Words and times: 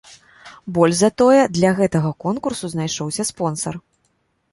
Больш 0.77 0.95
за 1.01 1.09
тое, 1.21 1.41
для 1.57 1.73
гэтага 1.79 2.11
конкурсу 2.25 2.71
знайшоўся 2.75 3.23
спонсар. 3.33 3.79